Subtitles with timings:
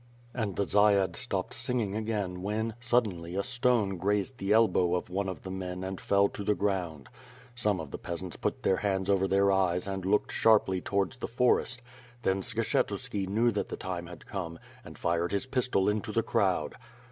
[0.33, 5.29] And the dziad stopped singing again when, suddenly a stone grazed the elbow of one
[5.29, 7.07] of the men and fell to the ground.
[7.53, 11.27] Some of the peasants put their hands over their eyes and looked sharply towards the
[11.27, 11.83] forest.
[12.23, 16.73] Then Skshetuski knew that the time had come, and fired his pistol into the crowd.